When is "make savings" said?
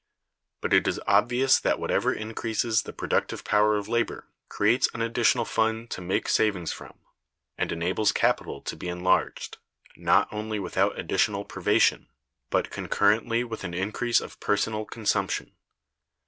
6.01-6.71